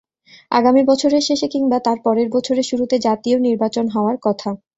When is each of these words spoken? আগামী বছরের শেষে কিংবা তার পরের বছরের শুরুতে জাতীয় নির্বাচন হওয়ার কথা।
আগামী 0.51 0.81
বছরের 0.85 1.23
শেষে 1.23 1.47
কিংবা 1.47 1.77
তার 1.79 1.97
পরের 2.03 2.27
বছরের 2.29 2.65
শুরুতে 2.65 2.95
জাতীয় 2.99 3.37
নির্বাচন 3.39 3.85
হওয়ার 3.87 4.17
কথা। 4.21 4.49